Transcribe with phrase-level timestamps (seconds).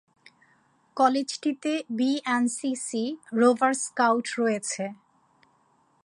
[0.97, 3.05] কলেজটিতে BNCC,
[3.33, 4.83] rover scout রয়েছে।